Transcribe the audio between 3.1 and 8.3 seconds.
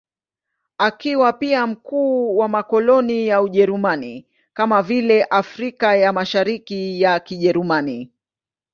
ya Ujerumani, kama vile Afrika ya Mashariki ya Kijerumani.